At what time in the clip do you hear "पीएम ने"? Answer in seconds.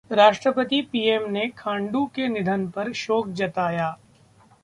0.81-1.47